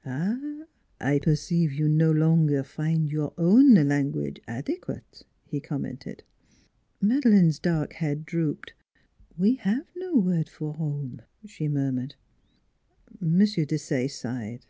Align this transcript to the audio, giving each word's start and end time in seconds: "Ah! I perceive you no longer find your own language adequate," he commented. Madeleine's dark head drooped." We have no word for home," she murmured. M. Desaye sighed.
"Ah! 0.06 0.62
I 1.00 1.18
perceive 1.18 1.72
you 1.72 1.88
no 1.88 2.12
longer 2.12 2.62
find 2.62 3.10
your 3.10 3.34
own 3.36 3.74
language 3.74 4.40
adequate," 4.46 5.24
he 5.44 5.58
commented. 5.58 6.22
Madeleine's 7.00 7.58
dark 7.58 7.94
head 7.94 8.24
drooped." 8.24 8.74
We 9.36 9.56
have 9.56 9.90
no 9.96 10.14
word 10.14 10.48
for 10.48 10.74
home," 10.74 11.22
she 11.44 11.66
murmured. 11.66 12.14
M. 13.20 13.40
Desaye 13.40 14.08
sighed. 14.08 14.66